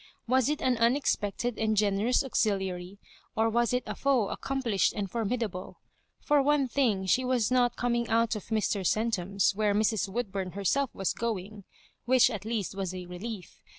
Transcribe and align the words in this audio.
Was 0.27 0.49
it 0.49 0.63
an 0.63 0.77
unexpected 0.79 1.59
and 1.59 1.77
generous 1.77 2.23
auxiliary, 2.23 2.97
or 3.35 3.51
was 3.51 3.71
it 3.71 3.83
a 3.85 3.93
foe 3.93 4.29
accomplished 4.29 4.93
and 4.95 5.07
formi 5.11 5.39
dable? 5.39 5.75
For 6.23 6.41
one 6.41 6.67
thing, 6.67 7.05
she 7.05 7.23
was 7.23 7.51
not 7.51 7.75
coming 7.75 8.09
out 8.09 8.35
of 8.35 8.47
Mr. 8.47 8.83
Centum's, 8.83 9.53
where 9.53 9.75
Mrs. 9.75 10.09
Woodbum 10.09 10.53
herself 10.55 10.89
was 10.95 11.13
going, 11.13 11.65
which 12.05 12.31
at 12.31 12.45
least 12.45 12.73
was 12.73 12.95
a 12.95 13.05
relief. 13.05 13.61